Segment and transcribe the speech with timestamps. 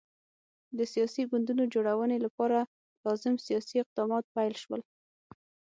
[0.77, 2.57] د سیاسي ګوندونو جوړونې لپاره
[3.05, 4.81] لازم سیاسي اقدامات پیل شول.